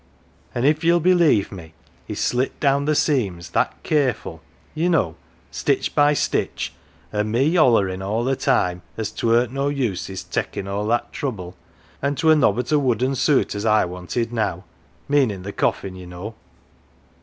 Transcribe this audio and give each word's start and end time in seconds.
"An' 0.55 0.65
if 0.65 0.83
ye'll 0.83 0.99
believe 0.99 1.51
me, 1.51 1.75
he 2.07 2.15
slit 2.15 2.59
down 2.59 2.85
the 2.85 2.95
seams, 2.95 3.51
that 3.51 3.83
careful, 3.83 4.41
ye 4.73 4.89
know, 4.89 5.15
stitch 5.51 5.93
by 5.93 6.15
stitch, 6.15 6.73
an' 7.13 7.29
me 7.29 7.53
hollerin' 7.53 8.01
all 8.03 8.23
the 8.23 8.35
time, 8.35 8.81
as 8.97 9.11
't 9.11 9.27
weren't 9.27 9.53
no 9.53 9.67
use 9.67 10.07
his 10.07 10.23
takin' 10.23 10.67
all 10.67 10.87
that 10.87 11.13
trouble, 11.13 11.55
an' 12.01 12.15
't 12.15 12.25
were 12.25 12.35
nobbut 12.35 12.71
a 12.71 12.79
wooden 12.79 13.13
suit 13.13 13.53
as 13.53 13.63
I 13.63 13.85
wanted 13.85 14.33
now 14.33 14.63
meanin' 15.07 15.43
the 15.43 15.53
coffin, 15.53 15.95
ye 15.95 16.07
know. 16.07 16.33